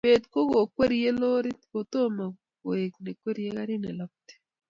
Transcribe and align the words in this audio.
kibet 0.03 0.25
ko 0.33 0.39
kokwerie 0.51 1.09
lorit 1.19 1.59
kotomo 1.71 2.25
koek 2.61 2.93
ne 3.03 3.11
kwerie 3.19 3.49
garit 3.55 3.79
ne 3.81 3.91
lapati 3.97 4.35